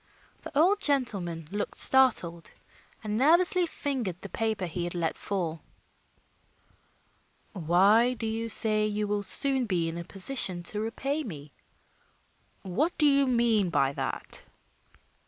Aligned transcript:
The 0.41 0.57
old 0.57 0.81
gentleman 0.81 1.47
looked 1.51 1.77
startled 1.77 2.49
and 3.03 3.17
nervously 3.17 3.67
fingered 3.67 4.19
the 4.21 4.29
paper 4.29 4.65
he 4.65 4.83
had 4.85 4.95
let 4.95 5.15
fall. 5.15 5.61
"Why 7.53 8.15
do 8.15 8.25
you 8.25 8.49
say 8.49 8.87
you 8.87 9.07
will 9.07 9.21
soon 9.21 9.67
be 9.67 9.87
in 9.87 9.99
a 9.99 10.03
position 10.03 10.63
to 10.63 10.79
repay 10.81 11.23
me? 11.23 11.53
What 12.63 12.97
do 12.97 13.05
you 13.05 13.27
mean 13.27 13.69
by 13.69 13.93
that?" 13.93 14.41